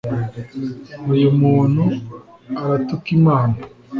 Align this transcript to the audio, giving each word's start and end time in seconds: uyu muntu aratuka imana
uyu 1.13 1.29
muntu 1.41 1.83
aratuka 2.61 3.07
imana 3.17 3.57